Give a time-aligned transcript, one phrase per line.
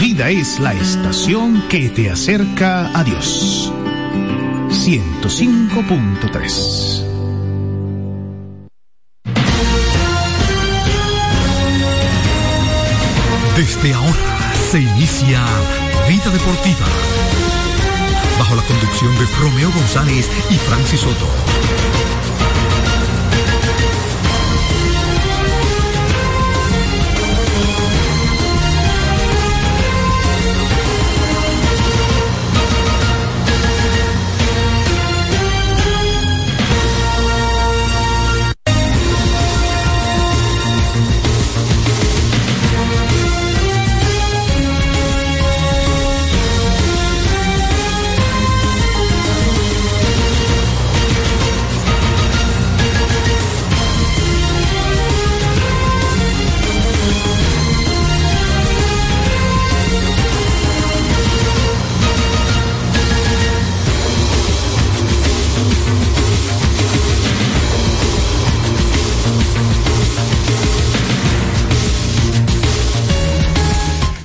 [0.00, 3.72] Vida es la estación que te acerca a Dios.
[4.68, 7.02] 105.3
[13.56, 15.44] Desde ahora se inicia
[16.08, 16.86] Vida Deportiva.
[18.38, 21.26] Bajo la conducción de Romeo González y Francis Soto.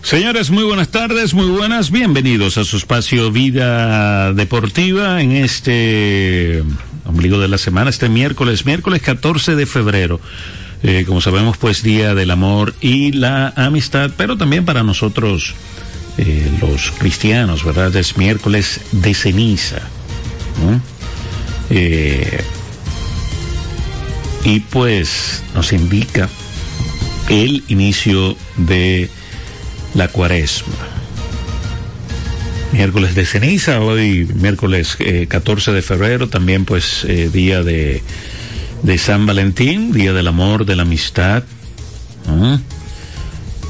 [0.07, 6.63] Señores, muy buenas tardes, muy buenas, bienvenidos a su espacio Vida Deportiva en este
[7.03, 10.21] ombligo de la semana, este miércoles, miércoles 14 de febrero.
[10.81, 15.55] Eh, como sabemos, pues Día del Amor y la Amistad, pero también para nosotros,
[16.17, 17.93] eh, los cristianos, ¿verdad?
[17.97, 19.81] Es miércoles de ceniza.
[21.69, 22.41] Eh,
[24.45, 26.29] y pues nos indica
[27.27, 29.09] el inicio de
[29.93, 30.73] la cuaresma.
[32.71, 38.03] Miércoles de ceniza, hoy miércoles eh, 14 de febrero, también pues eh, día de,
[38.83, 41.43] de San Valentín, día del amor, de la amistad.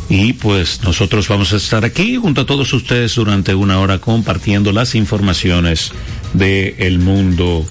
[0.10, 4.72] Y pues nosotros vamos a estar aquí junto a todos ustedes durante una hora compartiendo
[4.72, 5.92] las informaciones
[6.34, 7.68] del mundo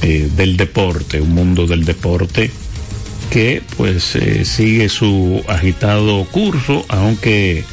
[0.00, 2.50] eh, del deporte, un mundo del deporte
[3.30, 7.64] que pues eh, sigue su agitado curso, aunque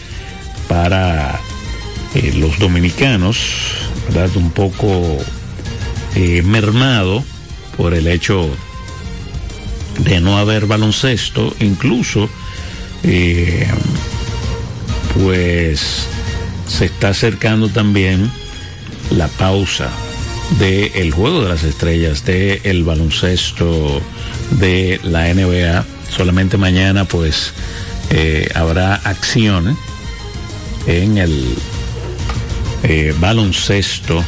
[0.69, 1.41] para
[2.16, 3.38] eh, los dominicanos,
[4.13, 4.38] ¿verdad?
[4.38, 5.18] Un poco
[6.16, 7.25] eh, mermado
[7.75, 8.47] por el hecho
[9.97, 12.29] de no haber baloncesto, incluso
[13.03, 13.68] eh,
[15.16, 16.08] pues
[16.68, 18.31] se está acercando también
[19.09, 19.90] la pausa
[20.59, 24.02] del el juego de las estrellas, del el baloncesto
[24.52, 25.84] de la NBA.
[26.16, 27.53] Solamente mañana pues
[28.56, 29.78] habrá acción
[30.88, 31.56] en el
[32.84, 34.23] eh, baloncesto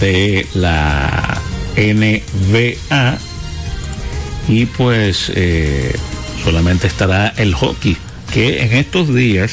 [0.00, 1.40] de la
[1.76, 3.18] NBA
[4.48, 5.94] y pues eh,
[6.42, 7.96] solamente estará el hockey
[8.32, 9.52] que en estos días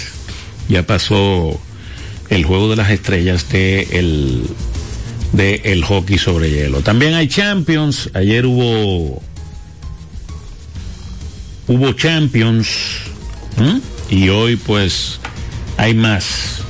[0.67, 1.59] ya pasó
[2.29, 4.43] el juego de las estrellas de el
[5.33, 6.81] de el hockey sobre hielo.
[6.81, 8.09] También hay Champions.
[8.13, 9.21] Ayer hubo
[11.67, 12.67] hubo Champions.
[14.09, 15.19] Y hoy pues
[15.77, 16.61] hay más.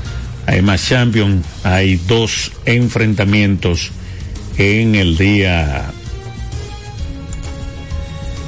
[0.47, 1.45] Hay más Champions.
[1.63, 3.91] Hay dos enfrentamientos
[4.57, 5.91] en el día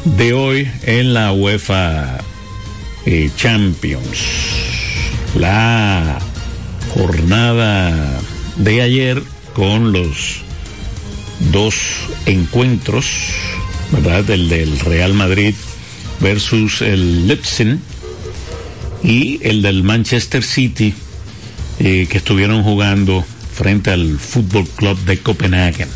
[0.05, 2.19] de hoy en la UEFA
[3.05, 4.19] eh, Champions.
[5.35, 6.19] La
[6.93, 8.19] jornada
[8.57, 9.21] de ayer
[9.53, 10.41] con los
[11.51, 11.75] dos
[12.25, 13.07] encuentros,
[13.91, 14.29] ¿verdad?
[14.29, 15.55] El del Real Madrid
[16.19, 17.77] versus el Leipzig
[19.03, 20.94] y el del Manchester City,
[21.79, 23.23] eh, que estuvieron jugando
[23.53, 25.88] frente al Fútbol Club de Copenhague.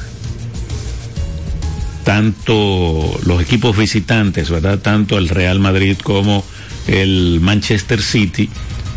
[2.03, 4.80] Tanto los equipos visitantes, ¿verdad?
[4.80, 6.44] Tanto el Real Madrid como
[6.88, 8.50] el Manchester City,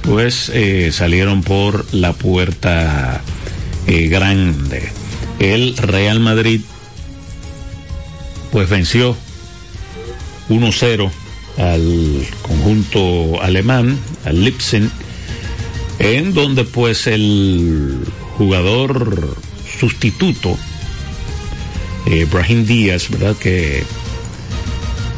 [0.03, 3.21] pues eh, salieron por la puerta
[3.87, 4.91] eh, grande.
[5.39, 6.61] El Real Madrid,
[8.51, 9.17] pues venció
[10.49, 11.11] 1-0
[11.57, 14.91] al conjunto alemán, al Lipsen,
[15.99, 17.99] en donde pues el
[18.37, 19.37] jugador
[19.79, 20.57] sustituto,
[22.07, 22.27] eh,
[22.67, 23.37] Díaz, ¿verdad?
[23.37, 23.85] Que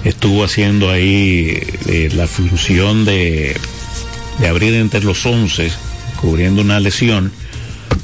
[0.05, 3.57] estuvo haciendo ahí eh, la función de,
[4.39, 5.71] de, abrir entre los 11,
[6.21, 7.33] cubriendo una lesión,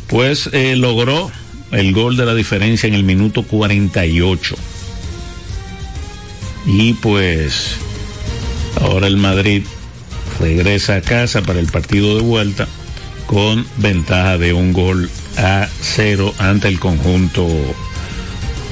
[0.09, 1.31] pues eh, logró
[1.71, 4.57] el gol de la diferencia en el minuto 48.
[6.67, 7.77] Y pues
[8.81, 9.65] ahora el Madrid
[10.41, 12.69] regresa a casa para el partido de vuelta
[13.27, 17.49] con ventaja de un gol a cero ante el conjunto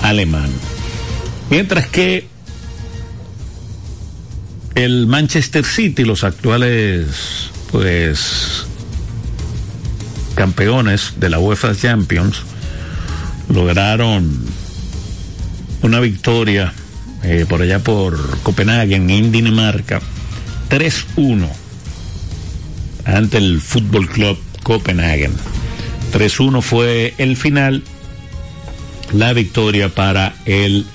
[0.02, 0.50] alemán.
[1.50, 2.29] Mientras que
[4.75, 8.67] el Manchester City, los actuales pues
[10.35, 12.43] campeones de la UEFA Champions,
[13.52, 14.44] lograron
[15.82, 16.73] una victoria
[17.23, 20.01] eh, por allá por Copenhague, en Dinamarca,
[20.71, 21.49] 3-1
[23.05, 25.33] ante el Fútbol Club Copenhagen.
[26.13, 27.83] 3-1 fue el final,
[29.13, 30.87] la victoria para el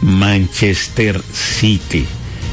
[0.00, 2.06] Manchester City.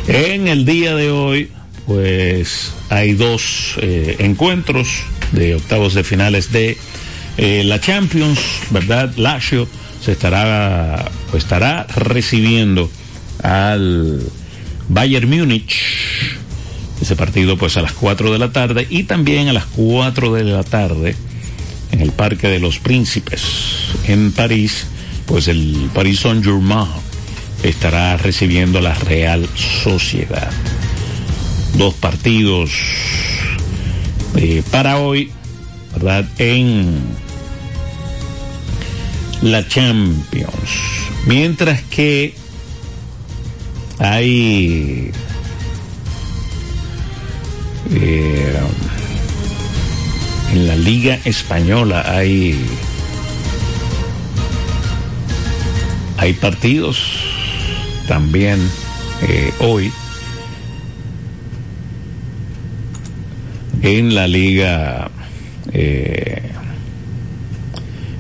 [0.07, 1.51] En el día de hoy,
[1.85, 6.77] pues hay dos eh, encuentros de octavos de finales de
[7.37, 8.39] eh, la Champions,
[8.69, 9.13] ¿verdad?
[9.17, 9.67] Lazio
[10.03, 12.91] se estará, pues, estará recibiendo
[13.43, 14.21] al
[14.89, 15.81] Bayern Múnich.
[17.01, 20.43] Ese partido pues a las 4 de la tarde y también a las 4 de
[20.45, 21.15] la tarde
[21.91, 23.41] en el Parque de los Príncipes
[24.07, 24.87] en París,
[25.25, 26.87] pues el Paris Saint-Germain
[27.61, 29.47] estará recibiendo a la Real
[29.83, 30.51] Sociedad.
[31.77, 32.71] Dos partidos
[34.35, 35.31] eh, para hoy,
[35.93, 36.25] ¿verdad?
[36.37, 37.01] En
[39.41, 40.51] la Champions.
[41.25, 42.35] Mientras que
[44.03, 45.11] hay
[47.89, 48.59] eh,
[50.51, 52.65] en la liga española hay
[56.17, 57.01] hay partidos
[58.05, 58.59] también
[59.21, 59.89] eh, hoy
[63.83, 65.09] en la liga
[65.71, 66.51] eh,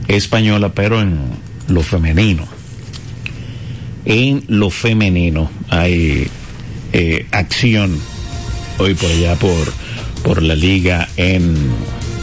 [0.07, 1.19] española pero en
[1.67, 2.52] lo femenino
[4.05, 6.27] en lo femenino hay
[6.91, 7.99] eh, acción
[8.77, 9.73] hoy por allá por,
[10.23, 11.55] por la liga en,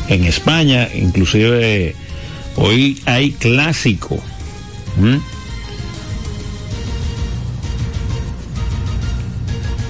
[0.09, 1.95] en España, inclusive
[2.57, 4.23] hoy hay clásico.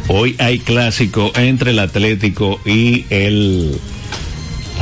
[0.08, 3.78] Hoy hay clásico entre el Atlético y el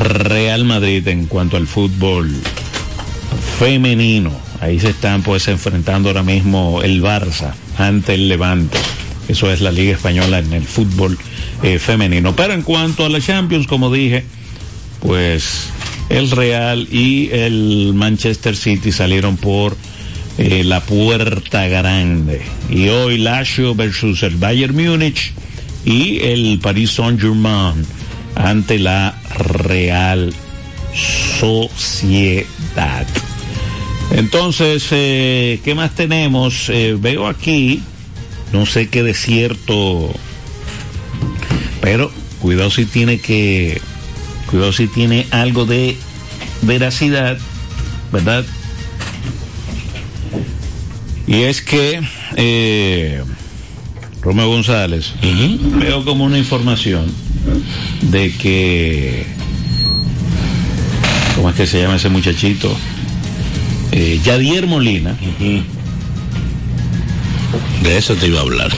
[0.00, 2.34] Real Madrid en cuanto al fútbol
[3.58, 4.47] femenino.
[4.60, 8.78] Ahí se están pues enfrentando ahora mismo el Barça ante el Levante.
[9.28, 11.18] Eso es la Liga Española en el fútbol
[11.62, 12.34] eh, femenino.
[12.34, 14.24] Pero en cuanto a la Champions, como dije,
[15.00, 15.68] pues
[16.08, 19.76] el Real y el Manchester City salieron por
[20.38, 22.40] eh, la puerta grande.
[22.70, 25.32] Y hoy Lazio versus el Bayern Múnich
[25.84, 27.84] y el Paris Saint-Germain
[28.34, 30.32] ante la Real
[31.40, 33.06] Sociedad.
[34.18, 36.68] Entonces, eh, ¿qué más tenemos?
[36.70, 37.84] Eh, veo aquí,
[38.52, 40.12] no sé qué desierto,
[41.80, 42.10] pero
[42.40, 43.80] cuidado si tiene que,
[44.50, 45.96] cuidado si tiene algo de
[46.62, 47.38] veracidad,
[48.10, 48.44] ¿verdad?
[51.28, 52.00] Y es que
[52.34, 53.22] eh,
[54.20, 55.12] Romeo González,
[55.78, 57.06] veo como una información
[58.02, 59.26] de que,
[61.36, 62.76] ¿cómo es que se llama ese muchachito?
[63.98, 65.16] Eh, Yadier Molina.
[67.82, 68.70] De eso te iba a hablar.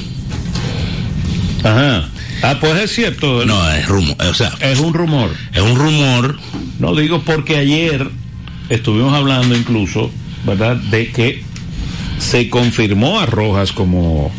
[1.62, 2.08] Ajá.
[2.42, 3.44] Ah, pues es cierto.
[3.44, 4.16] No, es rumor.
[4.18, 5.30] O sea, es un rumor.
[5.52, 6.38] Es un rumor.
[6.78, 8.08] No digo porque ayer
[8.70, 10.10] estuvimos hablando incluso,
[10.46, 11.44] ¿verdad?, de que
[12.18, 14.32] se confirmó a Rojas como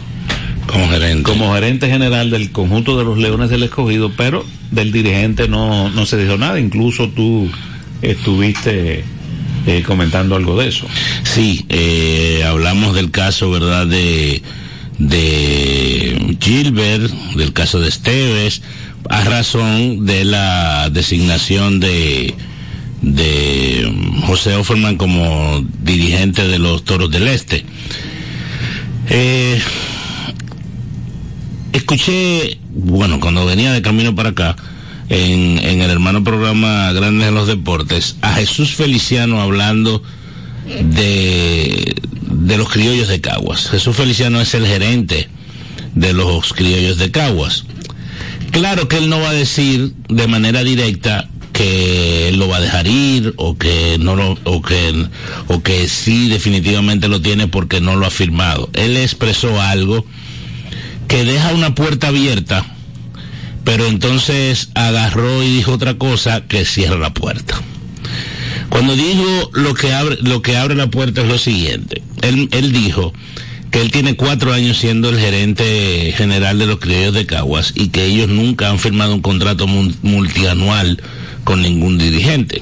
[0.66, 1.24] como gerente.
[1.24, 6.06] Como gerente general del conjunto de los Leones del Escogido, pero del dirigente no, no
[6.06, 6.60] se dijo nada.
[6.60, 7.52] Incluso tú
[8.02, 9.04] estuviste
[9.66, 10.88] eh, comentando algo de eso.
[11.24, 14.42] Sí, eh, hablamos del caso, ¿verdad?, de,
[14.98, 18.62] de Gilbert, del caso de Esteves,
[19.10, 22.34] a razón de la designación de,
[23.02, 27.66] de José Offerman como dirigente de los Toros del Este.
[29.10, 29.60] Eh,
[31.74, 34.56] escuché, bueno, cuando venía de camino para acá,
[35.12, 40.02] en, en, el hermano programa Grandes de los Deportes, a Jesús Feliciano hablando
[40.66, 43.70] de, de los criollos de Caguas.
[43.70, 45.28] Jesús Feliciano es el gerente
[45.96, 47.66] de los criollos de Caguas.
[48.52, 52.62] Claro que él no va a decir de manera directa que él lo va a
[52.62, 55.08] dejar ir o que no lo o que
[55.48, 58.70] o que sí definitivamente lo tiene porque no lo ha firmado.
[58.72, 60.06] Él expresó algo
[61.10, 62.66] que deja una puerta abierta,
[63.64, 67.62] pero entonces agarró y dijo otra cosa que cierra la puerta.
[68.70, 72.02] Cuando dijo lo que abre lo que abre la puerta es lo siguiente.
[72.22, 73.14] Él, él dijo
[73.70, 77.90] que él tiene cuatro años siendo el gerente general de los criollos de Caguas y
[77.90, 81.02] que ellos nunca han firmado un contrato multianual
[81.44, 82.62] con ningún dirigente.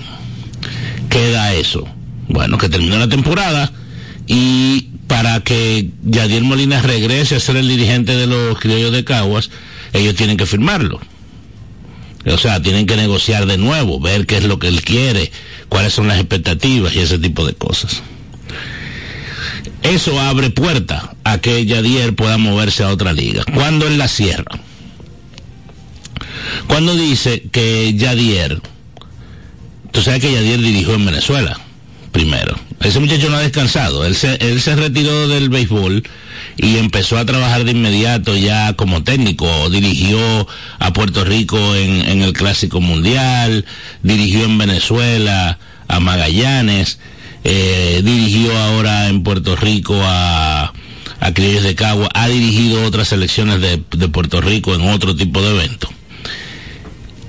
[1.09, 1.87] Queda eso.
[2.27, 3.71] Bueno, que terminó la temporada
[4.27, 9.49] y para que Yadier Molina regrese a ser el dirigente de los criollos de Caguas,
[9.93, 10.99] ellos tienen que firmarlo.
[12.25, 15.31] O sea, tienen que negociar de nuevo, ver qué es lo que él quiere,
[15.69, 18.03] cuáles son las expectativas y ese tipo de cosas.
[19.83, 23.43] Eso abre puerta a que Yadier pueda moverse a otra liga.
[23.53, 24.59] Cuando él la cierra?
[26.67, 28.61] Cuando dice que Yadier,
[29.91, 31.59] tú sabes que Yadier dirigió en Venezuela,
[32.11, 32.57] primero.
[32.81, 34.05] Ese muchacho no ha descansado.
[34.05, 36.03] Él se, él se retiró del béisbol
[36.57, 39.69] y empezó a trabajar de inmediato ya como técnico.
[39.69, 40.47] Dirigió
[40.79, 43.65] a Puerto Rico en, en el Clásico Mundial,
[44.03, 46.99] dirigió en Venezuela a Magallanes,
[47.43, 50.73] eh, dirigió ahora en Puerto Rico a,
[51.19, 55.41] a Criollos de Cagua, ha dirigido otras selecciones de, de Puerto Rico en otro tipo
[55.41, 55.89] de eventos.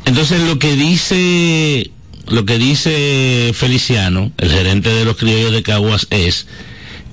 [0.05, 1.91] Entonces lo que dice
[2.31, 6.47] lo que dice Feliciano, el gerente de los criollos de Caguas, es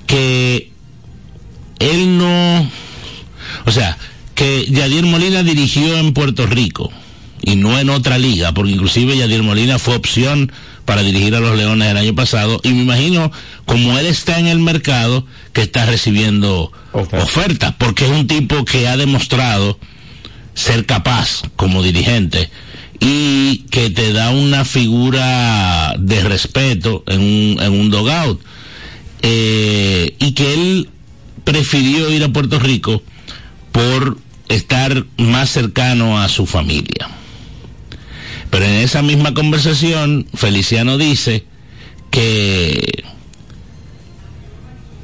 [0.06, 0.70] que
[1.80, 2.70] él no,
[3.66, 3.98] o sea,
[4.34, 6.90] que Yadier Molina dirigió en Puerto Rico
[7.42, 10.52] y no en otra liga, porque inclusive Yadier Molina fue opción
[10.84, 13.30] para dirigir a los Leones el año pasado y me imagino
[13.66, 18.64] como él está en el mercado que está recibiendo ofertas, oferta, porque es un tipo
[18.64, 19.78] que ha demostrado
[20.54, 22.50] ser capaz como dirigente
[23.00, 28.40] y que te da una figura de respeto en un, en un dogout.
[29.22, 30.88] Eh, y que él
[31.44, 33.02] prefirió ir a Puerto Rico
[33.72, 37.08] por estar más cercano a su familia.
[38.50, 41.44] Pero en esa misma conversación, Feliciano dice
[42.10, 43.04] que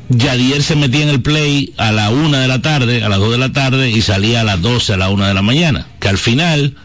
[0.09, 3.33] Yadier se metía en el play a la una de la tarde, a las dos
[3.33, 5.89] de la tarde, y salía a las doce, a la una de la mañana.
[6.01, 6.77] Que al final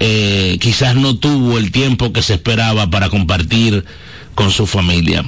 [0.00, 3.84] eh, quizás no tuvo el tiempo que se esperaba para compartir
[4.34, 5.24] con su familia.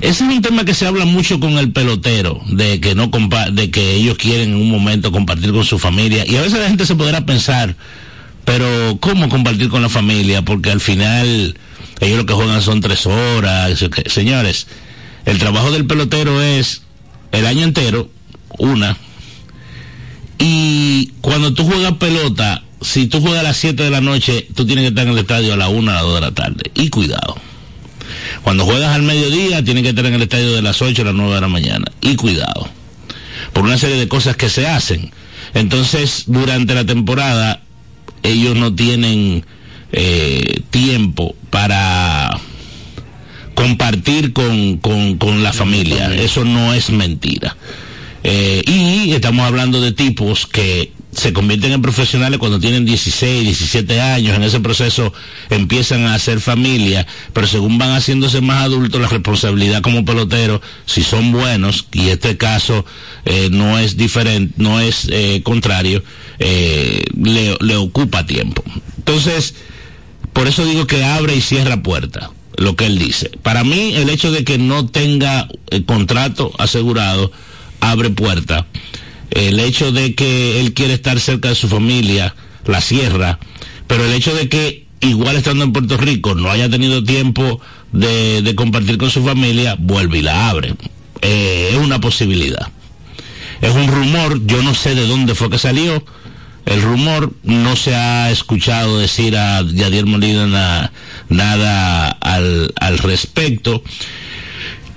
[0.00, 3.10] Ese es un tema que se habla mucho con el pelotero, de que no
[3.52, 6.68] de que ellos quieren en un momento compartir con su familia y a veces la
[6.68, 7.74] gente se podrá pensar,
[8.44, 10.42] pero ¿cómo compartir con la familia?
[10.42, 11.56] Porque al final
[12.00, 13.84] ellos lo que juegan son tres horas.
[14.06, 14.68] Señores,
[15.24, 16.82] el trabajo del pelotero es
[17.32, 18.08] el año entero,
[18.58, 18.96] una,
[20.38, 24.66] y cuando tú juegas pelota, si tú juegas a las 7 de la noche, tú
[24.66, 26.70] tienes que estar en el estadio a la 1 a las 2 de la tarde.
[26.74, 27.36] Y cuidado.
[28.42, 31.14] Cuando juegas al mediodía, tienes que estar en el estadio de las 8 a las
[31.14, 31.84] 9 de la mañana.
[32.02, 32.68] Y cuidado.
[33.54, 35.10] Por una serie de cosas que se hacen.
[35.54, 37.62] Entonces, durante la temporada,
[38.22, 39.46] ellos no tienen
[39.92, 42.38] eh, tiempo para
[43.54, 46.14] compartir con, con, con la familia.
[46.14, 47.56] Eso no es mentira.
[48.24, 54.00] Eh, y estamos hablando de tipos que se convierten en profesionales cuando tienen 16, 17
[54.00, 55.12] años, en ese proceso
[55.50, 61.02] empiezan a hacer familia, pero según van haciéndose más adultos, la responsabilidad como pelotero, si
[61.02, 62.84] son buenos, y este caso
[63.24, 66.02] eh, no es diferente, no es eh, contrario,
[66.38, 68.62] eh, le, ocupa tiempo.
[68.96, 69.54] Entonces,
[70.32, 73.30] por eso digo que abre y cierra puerta lo que él dice.
[73.42, 77.32] Para mí, el hecho de que no tenga el contrato asegurado
[77.80, 78.66] abre puerta
[79.34, 82.34] el hecho de que él quiere estar cerca de su familia,
[82.66, 83.38] la cierra,
[83.86, 87.60] pero el hecho de que igual estando en Puerto Rico no haya tenido tiempo
[87.92, 90.74] de, compartir con su familia, vuelve y la abre.
[91.20, 92.68] Eh, es una posibilidad.
[93.60, 96.04] Es un rumor, yo no sé de dónde fue que salió.
[96.66, 100.90] El rumor no se ha escuchado decir a Yadier Molina
[101.28, 103.82] nada al, al respecto.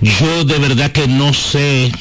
[0.00, 1.92] Yo de verdad que no sé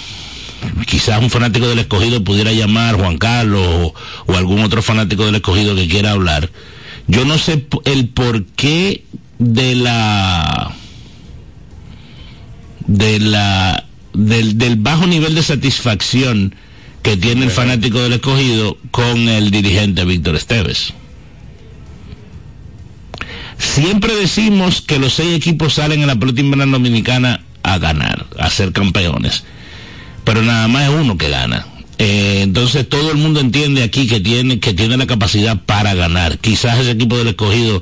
[0.85, 3.93] quizás un fanático del escogido pudiera llamar Juan Carlos
[4.27, 6.49] o, algún otro fanático del escogido que quiera hablar.
[7.07, 9.03] Yo no sé el por qué
[9.39, 10.73] de la
[12.87, 16.55] de la del, del bajo nivel de satisfacción
[17.03, 20.93] que tiene el fanático del escogido con el dirigente Víctor Esteves.
[23.57, 28.49] Siempre decimos que los seis equipos salen en la pelota invernal dominicana a ganar, a
[28.49, 29.43] ser campeones.
[30.27, 31.65] Pero nada más es uno que gana.
[31.99, 36.37] Eh, entonces todo el mundo entiende aquí que tiene, que tiene la capacidad para ganar.
[36.39, 37.81] Quizás ese equipo del escogido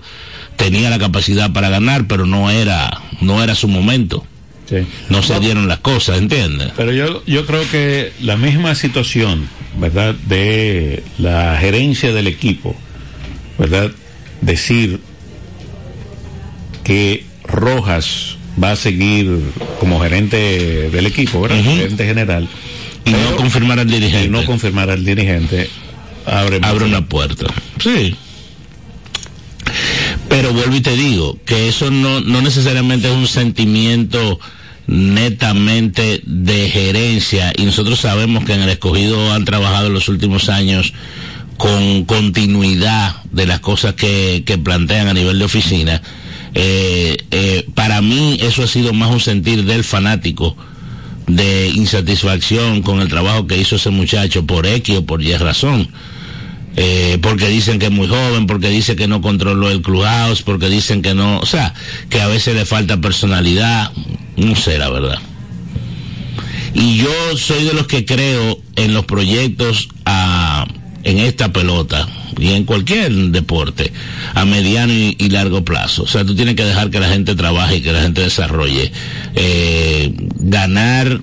[0.56, 4.28] tenía la capacidad para ganar, pero no era, no era su momento.
[4.70, 4.86] Sí.
[5.10, 6.72] No se dieron las cosas, ¿entiendes?
[6.78, 9.50] Pero yo, yo creo que la misma situación,
[9.80, 10.14] ¿verdad?
[10.14, 12.76] De la gerencia del equipo,
[13.58, 13.90] ¿verdad?
[14.42, 15.00] Decir
[16.84, 19.40] que Rojas va a seguir
[19.80, 21.64] como gerente del equipo, ¿verdad?
[21.64, 22.48] Gerente general.
[23.06, 24.28] Y no confirmar al dirigente.
[24.28, 25.70] y no confirmar al dirigente
[26.26, 27.46] abre, abre una puerta.
[27.82, 28.16] Sí.
[30.30, 34.40] Pero vuelvo y te digo que eso no, no necesariamente es un sentimiento
[34.88, 40.50] netamente de gerencia y nosotros sabemos que en el escogido han trabajado en los últimos
[40.50, 40.94] años
[41.58, 46.02] con continuidad de las cosas que, que plantean a nivel de oficina.
[46.58, 50.56] Eh, eh, para mí eso ha sido más un sentir del fanático
[51.28, 55.90] de insatisfacción con el trabajo que hizo ese muchacho por X o por Y razón.
[56.78, 60.70] Eh, porque dicen que es muy joven, porque dicen que no controló el clubhouse, porque
[60.70, 61.74] dicen que no, o sea,
[62.10, 63.92] que a veces le falta personalidad,
[64.38, 65.20] no sé la verdad.
[66.74, 70.68] Y yo soy de los que creo en los proyectos a,
[71.04, 72.08] en esta pelota
[72.38, 73.92] y en cualquier deporte
[74.34, 76.04] a mediano y, largo plazo.
[76.04, 78.92] O sea, tú tienes que dejar que la gente trabaje y que la gente desarrolle.
[79.36, 81.22] Eh, ganar,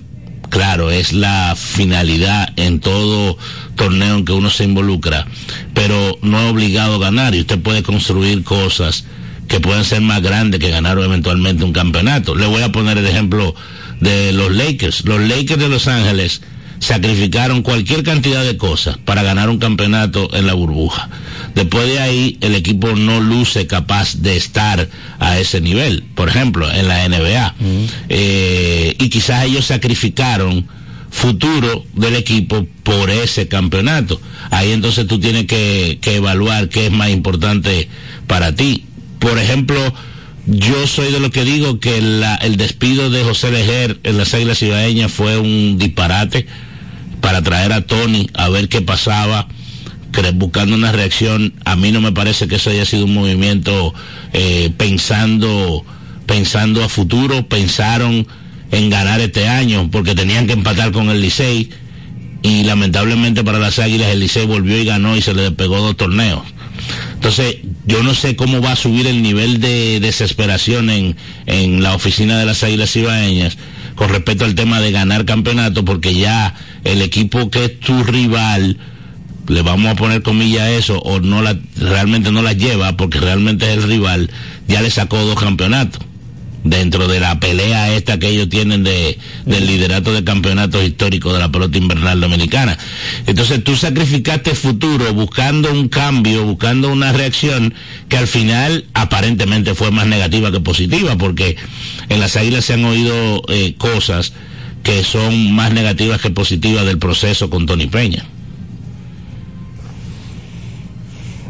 [0.49, 3.37] claro, es la finalidad en todo
[3.75, 5.25] torneo en que uno se involucra,
[5.73, 9.05] pero no es obligado a ganar y usted puede construir cosas
[9.47, 12.35] que pueden ser más grandes que ganar eventualmente un campeonato.
[12.35, 13.55] Le voy a poner el ejemplo
[13.99, 15.05] de los Lakers.
[15.05, 16.41] Los Lakers de Los Ángeles
[16.79, 21.09] sacrificaron cualquier cantidad de cosas para ganar un campeonato en la burbuja.
[21.55, 26.03] Después de ahí, el equipo no luce capaz de estar a ese nivel.
[26.15, 27.55] Por ejemplo, en la NBA.
[28.09, 30.67] Eh, y quizás ellos sacrificaron
[31.09, 34.19] futuro del equipo por ese campeonato.
[34.49, 37.87] Ahí entonces tú tienes que, que evaluar qué es más importante
[38.27, 38.85] para ti.
[39.19, 39.93] Por ejemplo,
[40.45, 44.33] yo soy de lo que digo que la- el despido de José Lejer en las
[44.33, 46.45] Águilas Cibaeñas fue un disparate
[47.21, 49.47] para traer a Tony a ver qué pasaba,
[50.35, 51.53] buscando una reacción.
[51.65, 53.93] A mí no me parece que eso haya sido un movimiento
[54.33, 55.85] eh, pensando,
[56.25, 58.27] pensando a futuro, pensaron
[58.71, 61.69] en ganar este año porque tenían que empatar con el Licey
[62.41, 65.95] y lamentablemente para las Águilas el Licey volvió y ganó y se le despegó dos
[65.95, 66.41] torneos.
[67.23, 71.95] Entonces, yo no sé cómo va a subir el nivel de desesperación en, en la
[71.95, 73.57] oficina de las Águilas Ibaeñas
[73.95, 78.77] con respecto al tema de ganar campeonato, porque ya el equipo que es tu rival,
[79.47, 83.21] le vamos a poner comillas a eso, o no la, realmente no la lleva, porque
[83.21, 84.29] realmente es el rival,
[84.67, 86.01] ya le sacó dos campeonatos
[86.63, 91.39] dentro de la pelea esta que ellos tienen de, del liderato de campeonatos históricos de
[91.39, 92.77] la pelota invernal dominicana.
[93.27, 97.73] Entonces tú sacrificaste futuro buscando un cambio, buscando una reacción
[98.09, 101.55] que al final aparentemente fue más negativa que positiva, porque
[102.09, 104.33] en las águilas se han oído eh, cosas
[104.83, 108.25] que son más negativas que positivas del proceso con Tony Peña.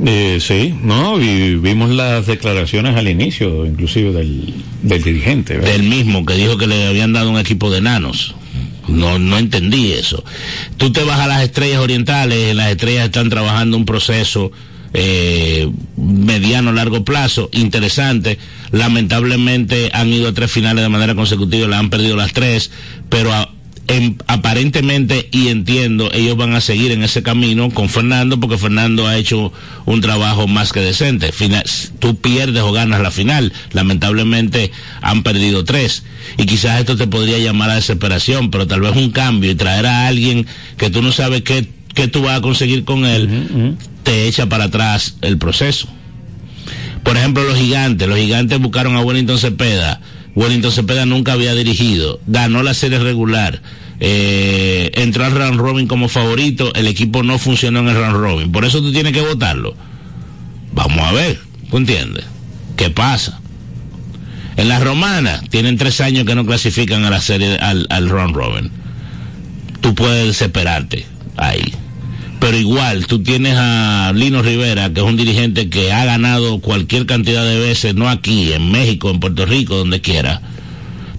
[0.06, 5.58] Eh, sí, no, y vimos las declaraciones al inicio, inclusive del, del dirigente.
[5.60, 8.36] del mismo que dijo que le habían dado un equipo de enanos.
[8.88, 10.24] No, no entendí eso.
[10.78, 14.52] Tú te vas a las estrellas orientales, en las estrellas están trabajando un proceso
[14.94, 18.38] eh, mediano largo plazo, interesante.
[18.72, 22.72] Lamentablemente han ido a tres finales de manera consecutiva, la han perdido las tres,
[23.10, 23.50] pero a-
[23.88, 29.08] en- aparentemente y entiendo ellos van a seguir en ese camino con Fernando porque Fernando
[29.08, 29.52] ha hecho
[29.86, 31.32] un trabajo más que decente.
[31.32, 31.64] Fina-
[32.00, 33.52] tú pierdes o ganas la final.
[33.72, 36.04] Lamentablemente han perdido tres.
[36.38, 39.86] Y quizás esto te podría llamar a desesperación, pero tal vez un cambio y traer
[39.86, 44.28] a alguien que tú no sabes qué, qué tú vas a conseguir con él, te
[44.28, 45.88] echa para atrás el proceso.
[47.04, 48.08] Por ejemplo, los gigantes.
[48.08, 50.00] Los gigantes buscaron a Wellington Cepeda.
[50.36, 52.20] Wellington Cepeda nunca había dirigido.
[52.28, 53.62] Ganó la serie regular.
[54.00, 56.74] Eh, entró al round robin como favorito.
[56.74, 58.52] El equipo no funcionó en el round robin.
[58.52, 59.76] Por eso tú tienes que votarlo.
[60.74, 61.40] Vamos a ver.
[61.70, 62.26] ¿Tú entiendes?
[62.76, 63.40] ¿Qué pasa?
[64.58, 68.36] En las romanas tienen tres años que no clasifican a la serie al, al round
[68.36, 68.72] robin.
[69.82, 71.06] Tú puedes desesperarte
[71.38, 71.74] ahí
[72.44, 77.06] pero igual tú tienes a Lino Rivera, que es un dirigente que ha ganado cualquier
[77.06, 80.42] cantidad de veces, no aquí, en México, en Puerto Rico, donde quiera.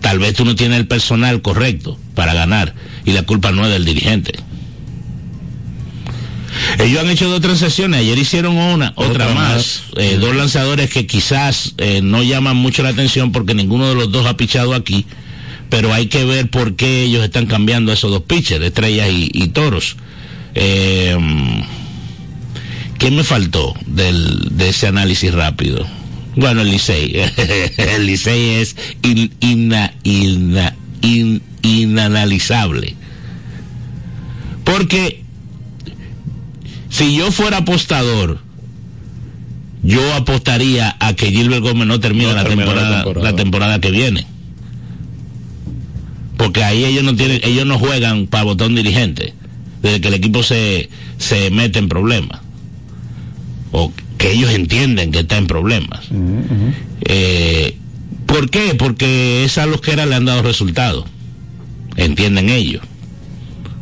[0.02, 2.74] Tal vez tú no tienes el personal correcto para ganar
[3.06, 4.34] y la culpa no es del dirigente.
[6.78, 11.72] Ellos han hecho dos transacciones, ayer hicieron una, otra, más, eh, dos lanzadores que quizás
[11.78, 15.06] eh, no llaman mucho la atención porque ninguno de los dos ha pichado aquí,
[15.70, 19.96] pero hay que ver por qué ellos están cambiando esos dos pitchers, estrellas y, toros.
[20.54, 21.16] Eh,
[22.98, 25.84] ¿Qué me faltó del, de ese análisis rápido?
[26.36, 27.14] Bueno, el Licey.
[27.76, 28.76] el Licey es
[31.62, 32.96] inanalizable.
[34.64, 35.22] Porque
[36.88, 38.40] si yo fuera apostador,
[39.82, 44.26] yo apostaría a que Gilbert Gómez no termine la, temporada, la, temporada, que viene.
[46.38, 49.34] Porque ahí ellos no tienen, ellos no juegan para botón dirigente,
[49.84, 52.40] desde que el equipo se, se mete en problemas.
[53.70, 56.06] O que ellos entienden que está en problemas.
[57.02, 57.76] Eh,
[58.24, 58.74] ¿Por qué?
[58.74, 61.04] Porque es a los que era le han dado resultados.
[61.96, 62.82] Entienden ellos.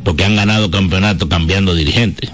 [0.03, 2.29] Porque han ganado campeonato cambiando dirigente.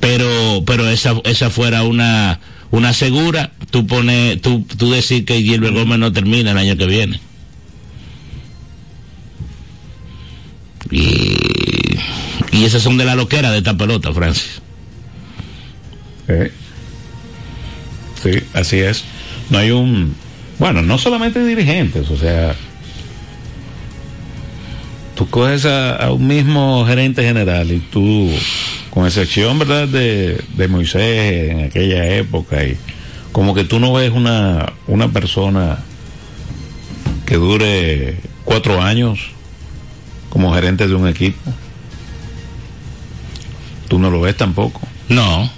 [0.00, 2.40] Pero, pero esa, esa fuera una,
[2.70, 6.86] una segura, tú pones, tú, tú decir que Gilbert Gómez no termina el año que
[6.86, 7.20] viene.
[12.62, 14.62] Y esas son de la loquera de esta pelota, Francis.
[18.22, 19.02] Sí, así es.
[19.50, 20.14] No hay un,
[20.60, 22.54] bueno, no solamente dirigentes, o sea,
[25.16, 28.30] tú coges a, un mismo gerente general y tú,
[28.90, 32.76] con excepción, ¿verdad?, de, de, Moisés en aquella época, y
[33.32, 35.80] como que tú no ves una, una persona
[37.26, 39.18] que dure cuatro años
[40.30, 41.40] como gerente de un equipo.
[43.92, 44.80] Tú no lo ves tampoco.
[45.10, 45.50] No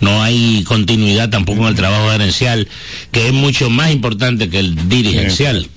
[0.00, 2.68] no hay continuidad tampoco en el trabajo gerencial,
[3.10, 5.68] que es mucho más importante que el dirigencial.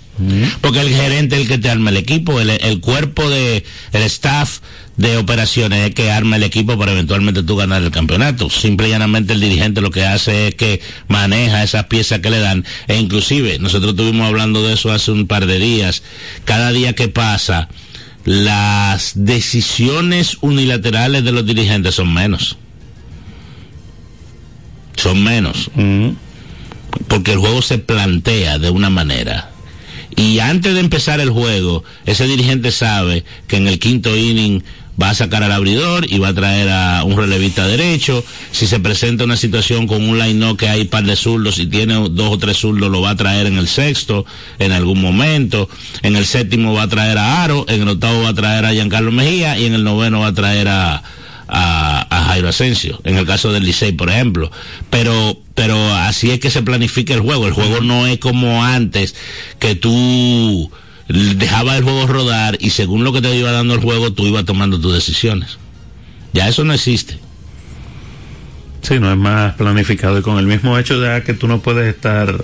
[0.61, 4.59] Porque el gerente es el que te arma el equipo, el, cuerpo de, el staff
[4.97, 8.51] de operaciones es que arma el equipo para eventualmente tú ganar el campeonato.
[8.51, 12.39] Simple y llanamente el dirigente lo que hace es que maneja esas piezas que le
[12.39, 12.65] dan.
[12.87, 16.03] E inclusive, nosotros estuvimos hablando de eso hace un par de días.
[16.45, 17.69] Cada día que pasa,
[18.27, 22.57] las decisiones unilaterales de los dirigentes son menos
[24.97, 25.69] son menos.
[27.07, 29.51] Porque el juego se plantea de una manera.
[30.15, 34.63] Y antes de empezar el juego, ese dirigente sabe que en el quinto inning
[35.01, 38.23] va a sacar al abridor y va a traer a un relevista derecho.
[38.51, 41.93] Si se presenta una situación con un line que hay par de zurdos y tiene
[41.93, 44.25] dos o tres zurdos, lo va a traer en el sexto
[44.59, 45.69] en algún momento.
[46.01, 48.73] En el séptimo va a traer a Aro, en el octavo va a traer a
[48.73, 51.03] Giancarlo Mejía y en el noveno va a traer a,
[51.47, 54.51] a, Jairo Asensio, en el caso del Licey, por ejemplo.
[54.89, 57.47] Pero, pero así es que se planifica el juego.
[57.47, 59.15] El juego no es como antes,
[59.59, 60.71] que tú
[61.07, 64.45] dejabas el juego rodar y según lo que te iba dando el juego, tú ibas
[64.45, 65.57] tomando tus decisiones.
[66.33, 67.19] Ya eso no existe.
[68.81, 71.93] Sí, no es más planificado y con el mismo hecho de que tú no puedes
[71.93, 72.43] estar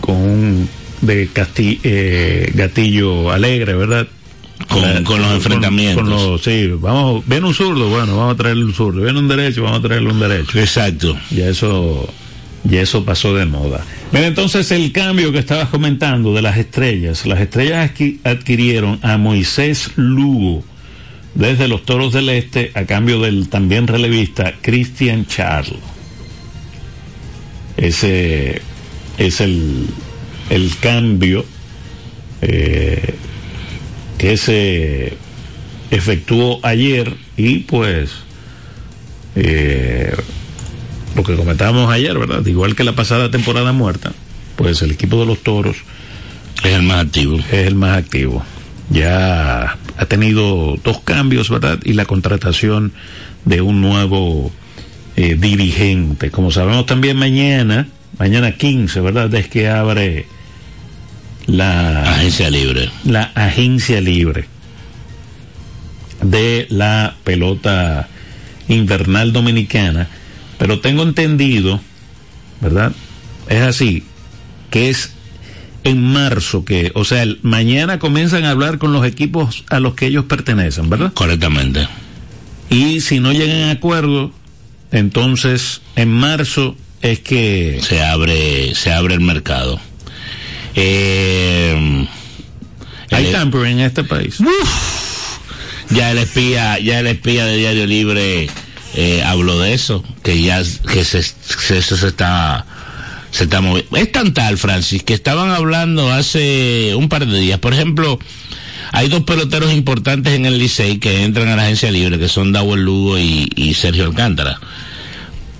[0.00, 0.68] con un
[1.00, 4.06] de eh, gatillo alegre, ¿verdad?
[5.04, 6.42] con, los enfrentamientos.
[6.42, 9.80] sí, vamos, viene un zurdo, bueno, vamos a traerle un zurdo, viene un derecho, vamos
[9.80, 10.58] a traerle un derecho.
[10.58, 11.18] Exacto.
[11.30, 12.08] Y eso,
[12.68, 13.84] y eso pasó de moda.
[14.12, 17.92] Mira, entonces el cambio que estabas comentando de las estrellas, las estrellas
[18.24, 20.64] adquirieron a Moisés Lugo
[21.34, 25.80] desde los Toros del Este a cambio del también relevista Christian Charles.
[27.76, 28.62] Ese
[29.18, 29.86] es el,
[30.50, 31.44] el cambio.
[32.42, 33.14] Eh,
[34.22, 35.14] que se
[35.90, 38.10] efectuó ayer y pues
[39.34, 40.14] eh,
[41.14, 42.44] lo que comentábamos ayer, ¿verdad?
[42.46, 44.12] Igual que la pasada temporada muerta,
[44.56, 45.76] pues el equipo de los toros
[46.64, 47.38] es el más activo.
[47.38, 48.44] Es el más activo.
[48.90, 51.78] Ya ha tenido dos cambios, ¿verdad?
[51.84, 52.92] Y la contratación
[53.44, 54.52] de un nuevo
[55.16, 56.30] eh, dirigente.
[56.30, 59.34] Como sabemos también mañana, mañana 15, ¿verdad?
[59.34, 60.26] Es que abre
[61.46, 62.90] la agencia libre.
[63.04, 64.46] La agencia libre
[66.22, 68.08] de la pelota
[68.68, 70.08] invernal dominicana,
[70.62, 71.80] pero tengo entendido,
[72.60, 72.92] ¿verdad?
[73.48, 74.04] Es así,
[74.70, 75.10] que es
[75.82, 80.06] en marzo que, o sea, mañana comienzan a hablar con los equipos a los que
[80.06, 81.12] ellos pertenecen, ¿verdad?
[81.14, 81.88] Correctamente.
[82.70, 84.32] Y si no llegan a acuerdo,
[84.92, 89.80] entonces en marzo es que se abre se abre el mercado.
[90.76, 92.06] Eh,
[93.10, 94.38] Hay tampering en este país.
[95.90, 98.48] ya el espía, ya el espía de Diario Libre
[98.94, 102.66] eh, habló de eso, que ya que se, eso se está
[103.30, 103.96] se está moviendo.
[103.96, 107.58] Es tan tal, Francis, que estaban hablando hace un par de días.
[107.58, 108.18] Por ejemplo,
[108.92, 112.52] hay dos peloteros importantes en el Licey que entran a la agencia libre, que son
[112.52, 114.60] Dawel Lugo y, Sergio Alcántara.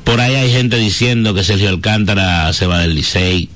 [0.04, 3.48] Por ahí hay gente diciendo que Sergio Alcántara se va del Licey.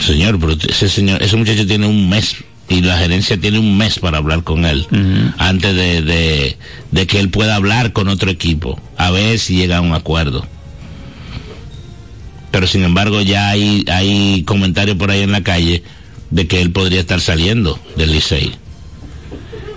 [0.00, 2.36] Señor, pero ese señor, ese muchacho tiene un mes
[2.70, 4.86] y la gerencia tiene un mes para hablar con él
[5.38, 6.56] antes de, de,
[6.92, 10.46] de que él pueda hablar con otro equipo, a ver si llega a un acuerdo.
[12.52, 15.82] Pero sin embargo ya hay, hay comentarios por ahí en la calle
[16.30, 18.52] de que él podría estar saliendo del Licey.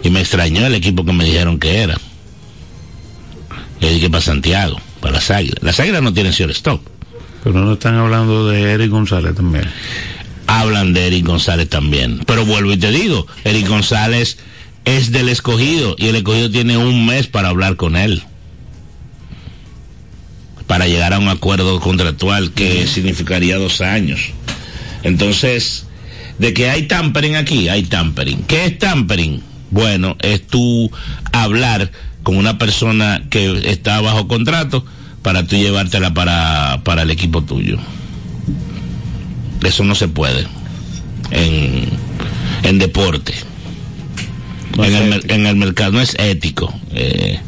[0.04, 1.98] Y me extrañó el equipo que me dijeron que era.
[3.80, 5.64] Le dije para Santiago, para las Águilas.
[5.64, 6.82] Las Águilas no tienen stop.
[7.44, 9.66] Pero no están hablando de Eric González también.
[10.60, 12.22] Hablan de Eric González también.
[12.28, 14.38] Pero vuelvo y te digo, Eric González
[14.86, 18.22] es del escogido y el escogido tiene un mes para hablar con él.
[20.68, 24.20] Para llegar a un acuerdo contractual que significaría dos años.
[25.02, 25.88] Entonces,
[26.38, 28.44] de que hay tampering aquí, hay tampering.
[28.44, 29.42] ¿Qué es tampering?
[29.72, 30.92] Bueno, es tú
[31.32, 34.86] hablar con una persona que está bajo contrato
[35.24, 37.80] para tú llevártela para, para el equipo tuyo.
[39.66, 40.48] Eso no se puede
[41.32, 41.90] en,
[42.64, 43.34] en deporte.
[44.78, 46.74] No en, el, en el mercado no es ético.
[46.94, 47.40] Eh,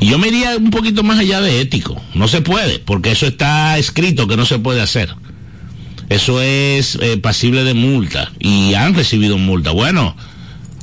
[0.00, 2.00] yo me iría un poquito más allá de ético.
[2.14, 5.14] No se puede, porque eso está escrito que no se puede hacer.
[6.08, 9.70] Eso es eh, pasible de multa y han recibido multa.
[9.70, 10.16] Bueno,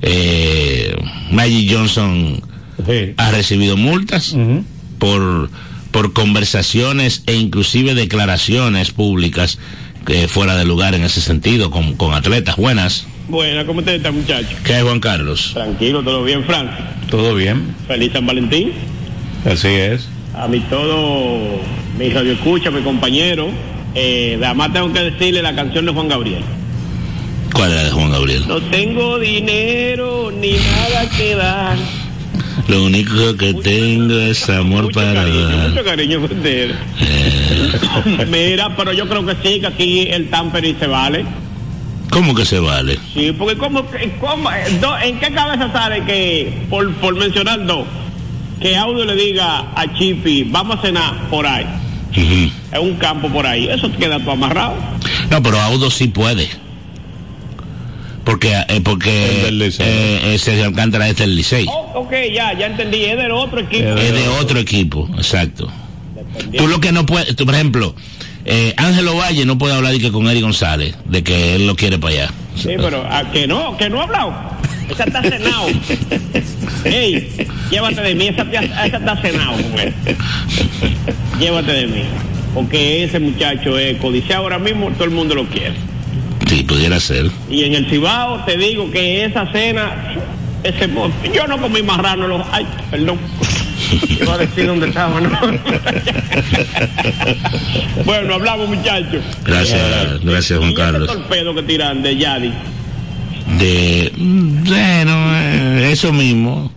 [0.02, 0.96] eh,
[1.32, 2.42] Magic Johnson
[2.86, 3.14] Sí.
[3.18, 4.36] ha recibido multas
[5.00, 5.50] por,
[5.92, 9.58] por conversaciones e inclusive declaraciones públicas
[10.08, 12.56] que fuera de lugar en ese sentido con, con atletas.
[12.56, 13.06] Buenas.
[13.28, 14.56] Buena, ¿cómo te está, muchacho?
[14.64, 15.52] ¿Qué hay, Juan Carlos?
[15.54, 16.72] Tranquilo, todo bien, Frank.
[17.10, 17.76] Todo bien.
[17.88, 18.72] Feliz San Valentín.
[19.46, 20.08] Así es.
[20.34, 21.60] A mí todo,
[22.00, 23.50] mi radio escucha, mi compañero.
[23.96, 26.44] Eh, además tengo que decirle la canción de Juan Gabriel.
[27.54, 28.48] ¿Cuál era de Juan Gabriel?
[28.48, 31.78] No tengo dinero ni nada que dar.
[32.68, 35.70] Lo único que tengo es amor mucho para cariño, dar.
[35.70, 36.76] mucho cariño por.
[37.00, 41.26] Eh, Mira, pero yo creo que sí, que aquí el tampering se vale.
[42.10, 42.98] ¿Cómo que se vale?
[43.14, 43.56] Sí, porque
[43.92, 47.86] que- cómo- eh, do- ¿en qué cabeza sale que, por, por mencionar dos,
[48.62, 51.66] que Audio le diga a Chippy, vamos a cenar por ahí,
[52.12, 52.52] Ujú.
[52.72, 54.76] en un campo por ahí, eso queda todo amarrado.
[55.30, 56.50] No, pero Audo sí puede.
[58.28, 61.66] Porque, eh, porque eh, eh, Sergio Alcántara es del Licey.
[61.70, 63.88] Oh, ok, ya, ya entendí, es del otro equipo.
[63.88, 65.72] Es de otro equipo, exacto.
[66.58, 67.96] Tú lo que no puedes, tú, por ejemplo,
[68.44, 71.78] eh, Ángelo Valle no puede hablar de que con Eric González, de que él lo
[71.78, 72.34] quiere para allá.
[72.58, 74.34] Sí, pero a que no, que no ha hablado.
[74.90, 75.68] Esa está cenado.
[76.84, 77.30] Ey,
[77.72, 79.94] llévate de mí, esa, esa está cenado, güey.
[81.40, 82.04] Llévate de mí.
[82.54, 85.76] Porque ese muchacho es codiciado ahora mismo, todo el mundo lo quiere.
[86.58, 87.30] Sí, pudiera ser.
[87.52, 90.16] Y en el Cibao te digo que esa cena,
[90.64, 90.90] ese
[91.32, 93.20] yo no comí marrano, los, ay, perdón.
[94.20, 95.30] Iba a decir dónde estaba, ¿no?
[98.06, 99.24] bueno, hablamos muchachos.
[99.46, 101.06] Gracias, gracias Juan Carlos.
[101.08, 102.52] torpedo que tiran de Yadi.
[103.60, 106.72] De, bueno, eh, eso mismo.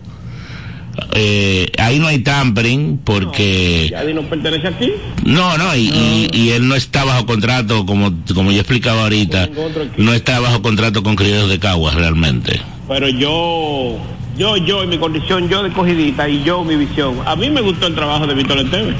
[1.13, 4.91] Eh, ahí no hay tampering porque Yadi no pertenece aquí.
[5.25, 9.49] no, no, y, y- y él no está bajo contrato, como, como yo explicaba ahorita,
[9.97, 12.61] no está bajo contrato con Criollos de Caguas realmente.
[12.87, 13.97] Pero yo,
[14.37, 17.17] yo, yo, en mi condición, yo de cogidita y yo, mi visión.
[17.25, 18.95] A mí me gustó el trabajo de Víctor Esteves.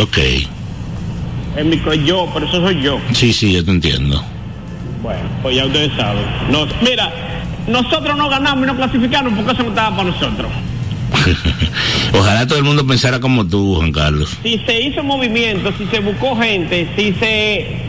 [0.00, 0.18] Ok,
[1.56, 2.98] En mi, co- yo, pero eso soy yo.
[3.12, 4.22] sí, sí, yo te entiendo.
[5.02, 6.24] Bueno, pues ya ustedes saben.
[6.50, 7.12] Nos, mira,
[7.68, 10.50] nosotros no ganamos y no clasificamos porque eso no estaba para nosotros.
[12.12, 14.30] Ojalá todo el mundo pensara como tú, Juan Carlos.
[14.42, 17.86] Si se hizo movimiento, si se buscó gente, si se...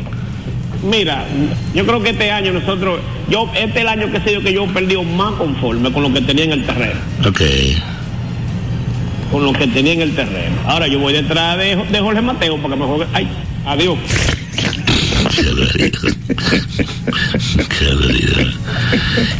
[0.83, 1.25] Mira,
[1.73, 4.53] yo creo que este año nosotros, yo, este es el año que sé yo que
[4.53, 6.99] yo he perdido más conforme con lo que tenía en el terreno.
[7.25, 7.41] Ok.
[9.31, 10.55] Con lo que tenía en el terreno.
[10.65, 13.05] Ahora yo voy detrás de, de Jorge Mateo para que me juegue.
[13.13, 13.27] Ay,
[13.65, 13.97] adiós.
[14.55, 15.91] Qué.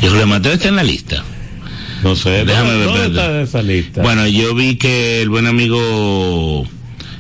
[0.02, 1.24] Y Jorge Mateo está en la lista.
[2.04, 2.46] No sé.
[2.46, 3.42] Déjame ver, ¿Dónde espérate.
[3.42, 4.02] está esa lista?
[4.02, 6.66] Bueno, yo vi que el buen amigo,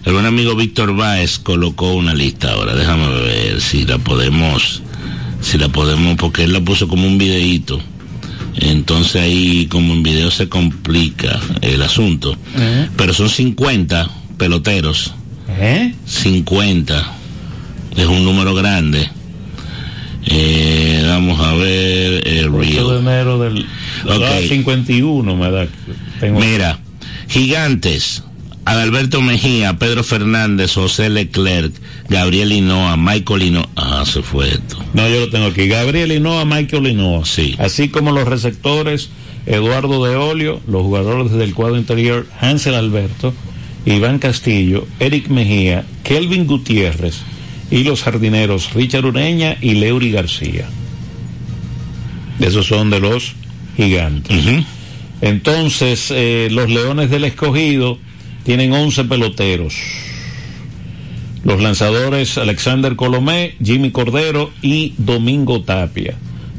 [0.05, 2.75] el buen amigo Víctor Báez colocó una lista ahora.
[2.75, 4.81] Déjame ver si la podemos,
[5.41, 7.81] si la podemos, porque él la puso como un videíto.
[8.59, 12.35] Entonces ahí como en video se complica el asunto.
[12.57, 12.87] ¿Eh?
[12.97, 15.13] Pero son 50 peloteros.
[15.59, 15.93] ¿Eh?
[16.05, 17.13] 50.
[17.95, 19.09] Es un número grande.
[20.25, 23.65] Eh, vamos a ver el 8 de enero del
[24.05, 24.23] Ok.
[24.23, 25.67] ah, 51 me da.
[26.19, 26.79] Tengo Mira,
[27.27, 28.23] Gigantes,
[28.65, 31.73] Adalberto Mejía, Pedro Fernández, José Leclerc,
[32.09, 33.69] Gabriel Hinoa, Michael Hinoa.
[33.75, 34.77] Ah, se fue esto.
[34.93, 35.67] No, yo lo tengo aquí.
[35.67, 37.25] Gabriel Hinoa, Michael Hinoa.
[37.25, 37.55] Sí.
[37.59, 39.09] Así como los receptores
[39.45, 43.33] Eduardo de Olio, los jugadores del cuadro interior Hansel Alberto,
[43.85, 47.21] Iván Castillo, Eric Mejía, Kelvin Gutiérrez
[47.71, 50.67] y los jardineros Richard Ureña y Leury García.
[52.41, 53.35] Esos son de los
[53.77, 54.35] gigantes.
[54.45, 54.63] Ujú.
[55.21, 57.97] Entonces, eh, los Leones del Escogido
[58.43, 59.75] tienen 11 peloteros.
[61.43, 66.15] Los lanzadores Alexander Colomé, Jimmy Cordero y Domingo Tapia.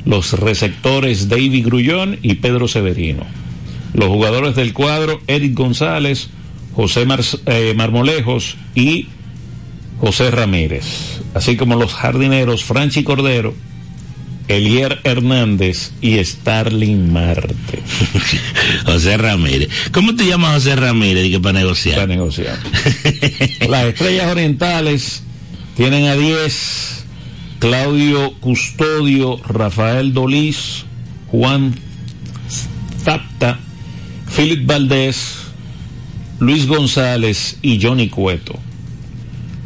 [0.06, 3.26] Los receptores David Grullón y Pedro Severino.
[3.92, 6.30] Los jugadores del cuadro Eric González,
[6.72, 9.08] José Mar- eh, Marmolejos y
[10.00, 11.20] José Ramírez.
[11.34, 13.54] Así como los jardineros Franchi Cordero,
[14.48, 17.82] Elier Hernández y Starling Marte.
[18.86, 19.68] José Ramírez.
[19.92, 21.22] ¿Cómo te llamas José Ramírez?
[21.22, 21.96] Dije, para negociar.
[21.96, 22.58] Para negociar.
[23.68, 25.22] Las estrellas orientales
[25.76, 26.98] tienen a 10
[27.58, 30.84] Claudio Custodio, Rafael Dolís,
[31.26, 31.74] Juan
[33.02, 33.58] Zapta,
[34.34, 35.38] Philip Valdés,
[36.38, 38.56] Luis González y Johnny Cueto.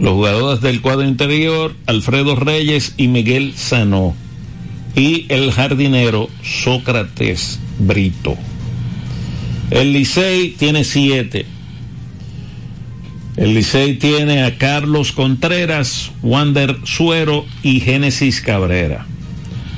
[0.01, 4.17] Los jugadores del cuadro interior, Alfredo Reyes y Miguel Sanó.
[4.95, 8.37] Y el jardinero Sócrates Brito.
[9.71, 11.47] El Licey tiene siete.
[13.37, 19.07] El Licey tiene a Carlos Contreras, Wander Suero y Génesis Cabrera.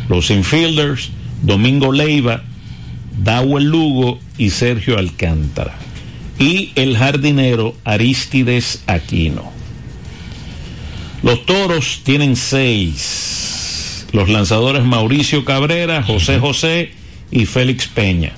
[0.09, 1.11] Los infielders,
[1.43, 2.43] Domingo Leiva,
[3.23, 5.77] Dawel Lugo y Sergio Alcántara.
[6.41, 9.53] Y el jardinero Aristides Aquino.
[11.23, 13.44] Los toros tienen seis.
[14.15, 16.93] Los lanzadores Mauricio Cabrera, José José
[17.33, 18.31] y Félix Peña.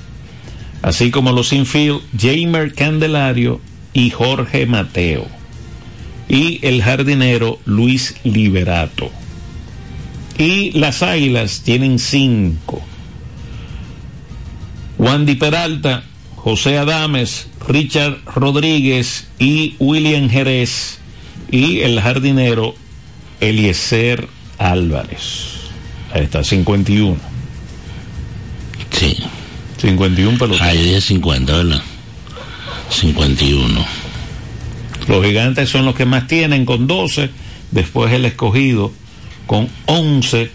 [0.81, 3.61] Así como los infield Jamer Candelario
[3.93, 5.27] y Jorge Mateo.
[6.31, 9.11] Y el jardinero Luis Liberato.
[10.39, 12.83] Y las águilas tienen cinco.
[14.97, 16.05] Wandy Peralta,
[16.37, 21.01] José Adames, Richard Rodríguez y William Jerez.
[21.51, 22.75] Y el jardinero
[23.41, 25.56] Eliezer Álvarez.
[26.17, 27.15] Ahí está, 51.
[28.91, 29.19] Sí.
[29.77, 30.67] 51 peloteros.
[30.67, 31.83] Ah, yo dije 50, ¿verdad?
[32.89, 33.87] 51.
[35.09, 37.29] Los gigantes son los que más tienen con 12,
[37.71, 38.93] después el escogido
[39.47, 40.51] con 11,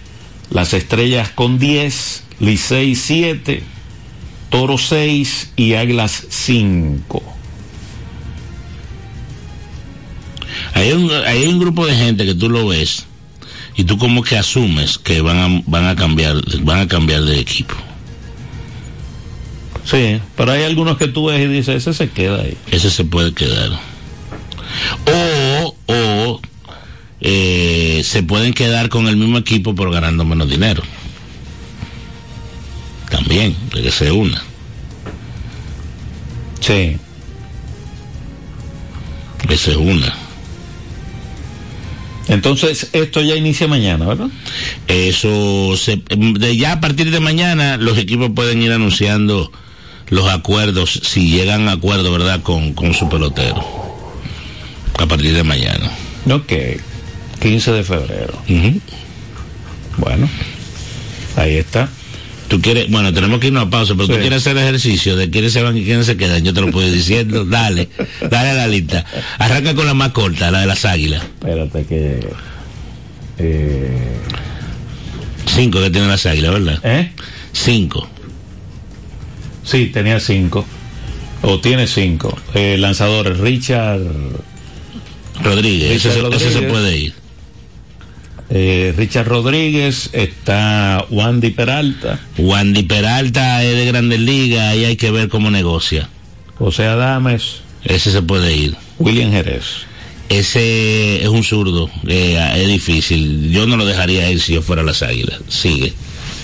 [0.50, 3.62] las estrellas con 10, Licey 7,
[4.50, 7.22] Toro 6 y Águilas 5.
[10.74, 13.06] Hay un, hay un grupo de gente que tú lo ves
[13.82, 17.40] y tú como que asumes que van a, van a cambiar van a cambiar de
[17.40, 17.74] equipo.
[19.84, 22.56] Sí, pero hay algunos que tú ves y dices, ese se queda ahí.
[22.70, 23.72] Ese se puede quedar.
[25.08, 26.42] O, o
[27.22, 30.84] eh, se pueden quedar con el mismo equipo pero ganando menos dinero.
[33.10, 34.44] También, de que se una.
[36.60, 36.98] Sí.
[39.48, 40.21] Que se una.
[42.32, 44.30] Entonces, esto ya inicia mañana, ¿verdad?
[44.88, 49.52] Eso, se, de ya a partir de mañana, los equipos pueden ir anunciando
[50.08, 53.62] los acuerdos, si llegan a acuerdo, ¿verdad?, con, con su pelotero.
[54.98, 55.92] A partir de mañana.
[56.30, 56.54] Ok.
[57.42, 58.42] 15 de febrero.
[59.98, 60.30] Bueno,
[61.36, 61.90] ahí está.
[62.52, 64.14] Tú quieres, bueno, tenemos que irnos a pausa, pero Sí.
[64.14, 66.44] tú quieres hacer ejercicio de quiénes se van y quiénes se quedan.
[66.44, 67.46] Yo te lo puedo ir diciendo.
[67.50, 67.88] Dale,
[68.30, 69.06] dale a la lista.
[69.38, 71.24] Arranca con la más corta, la de las águilas.
[71.24, 72.28] Espérate que...
[73.38, 74.18] Eh,
[75.46, 76.80] Cinco que tienen las águilas, ¿verdad?
[76.84, 77.12] ¿Eh?
[77.54, 78.08] Cinco.
[79.64, 80.66] Sí, tenía cinco.
[81.44, 82.38] O tiene cinco.
[82.54, 84.02] Eh, lanzadores, Richard...
[85.42, 86.72] Rodríguez, ese, Richard se- ese se Rodríguez.
[86.72, 87.14] puede ir.
[88.54, 95.10] Eh, Richard Rodríguez, está Wandy Peralta, Wandy Peralta es de Grandes Ligas, ahí hay que
[95.10, 96.10] ver cómo negocia.
[96.58, 98.76] José Adames, Ese se puede ir.
[99.00, 99.86] William Jerez.
[100.30, 103.52] Ese es un zurdo, eh, es difícil.
[103.52, 105.40] Yo no lo dejaría ir si yo fuera las águilas.
[105.48, 105.94] Sigue.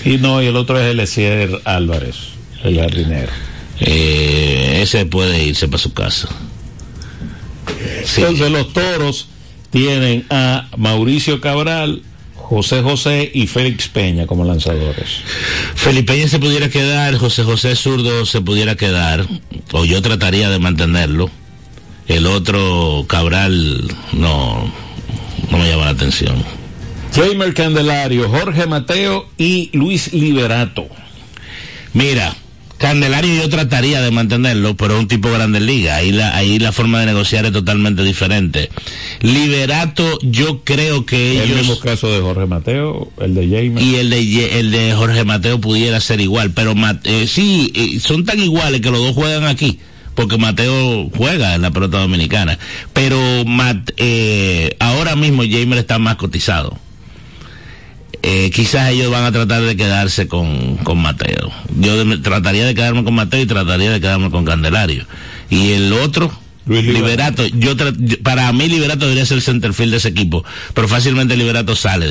[0.04, 2.16] Y no, y el otro es Eliezer Álvarez,
[2.64, 3.32] el jardinero.
[3.80, 6.28] Eh, ese puede irse para su casa.
[8.04, 8.22] Sí.
[8.22, 9.28] Entonces los toros
[9.70, 12.02] tienen a Mauricio Cabral,
[12.34, 15.20] José José y Félix Peña como lanzadores.
[15.74, 19.26] Felipe Peña se pudiera quedar, José José Zurdo se pudiera quedar,
[19.72, 21.30] o yo trataría de mantenerlo.
[22.06, 24.72] El otro, Cabral, no,
[25.50, 26.42] no me llama la atención.
[27.14, 30.86] Jamer Candelario, Jorge Mateo y Luis Liberato.
[31.92, 32.34] Mira,
[32.78, 35.96] Candelario yo trataría de mantenerlo, pero es un tipo grande liga.
[35.96, 38.70] Ahí la, ahí la forma de negociar es totalmente diferente.
[39.20, 41.58] Liberato, yo creo que El ellos...
[41.66, 43.82] mismo caso de Jorge Mateo, el de Jaime.
[43.82, 48.00] y el de el de Jorge Mateo pudiera ser igual, pero Ma- eh, sí, eh,
[48.00, 49.78] son tan iguales que los dos juegan aquí,
[50.14, 52.58] porque Mateo juega en la pelota dominicana,
[52.92, 56.78] pero Mat- eh, ahora mismo Jamer está más cotizado.
[58.22, 61.50] Eh, quizás ellos van a tratar de quedarse con, con Mateo.
[61.78, 65.06] Yo de- trataría de quedarme con Mateo y trataría de quedarme con Candelario.
[65.50, 66.32] Y el otro,
[66.66, 67.42] Luis Liberato.
[67.44, 70.44] Liberato, yo tra- yo- para mí Liberato debería ser el centerfield de ese equipo,
[70.74, 72.06] pero fácilmente Liberato sale